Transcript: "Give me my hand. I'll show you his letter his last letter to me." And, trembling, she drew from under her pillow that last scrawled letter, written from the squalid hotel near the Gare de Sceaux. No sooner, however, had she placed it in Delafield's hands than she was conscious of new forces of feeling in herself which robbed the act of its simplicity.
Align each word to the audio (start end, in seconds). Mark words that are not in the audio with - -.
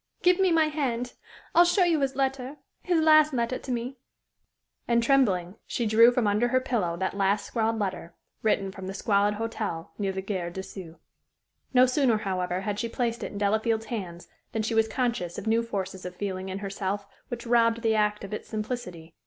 "Give 0.23 0.39
me 0.39 0.51
my 0.51 0.65
hand. 0.65 1.13
I'll 1.53 1.63
show 1.63 1.83
you 1.83 1.99
his 1.99 2.15
letter 2.15 2.57
his 2.81 2.99
last 2.99 3.33
letter 3.35 3.59
to 3.59 3.71
me." 3.71 3.99
And, 4.87 5.03
trembling, 5.03 5.57
she 5.67 5.85
drew 5.85 6.09
from 6.11 6.25
under 6.25 6.47
her 6.47 6.59
pillow 6.59 6.97
that 6.97 7.15
last 7.15 7.45
scrawled 7.45 7.77
letter, 7.77 8.15
written 8.41 8.71
from 8.71 8.87
the 8.87 8.95
squalid 8.95 9.35
hotel 9.35 9.91
near 9.99 10.11
the 10.11 10.23
Gare 10.23 10.49
de 10.49 10.63
Sceaux. 10.63 10.97
No 11.71 11.85
sooner, 11.85 12.17
however, 12.17 12.61
had 12.61 12.79
she 12.79 12.89
placed 12.89 13.21
it 13.21 13.31
in 13.31 13.37
Delafield's 13.37 13.85
hands 13.93 14.27
than 14.53 14.63
she 14.63 14.73
was 14.73 14.87
conscious 14.87 15.37
of 15.37 15.45
new 15.45 15.61
forces 15.61 16.03
of 16.03 16.15
feeling 16.15 16.49
in 16.49 16.57
herself 16.65 17.05
which 17.27 17.45
robbed 17.45 17.83
the 17.83 17.93
act 17.93 18.23
of 18.23 18.33
its 18.33 18.47
simplicity. 18.49 19.13